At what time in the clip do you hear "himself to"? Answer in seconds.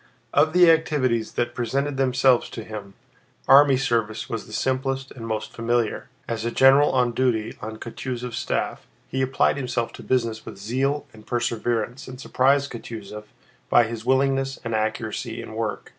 9.57-10.01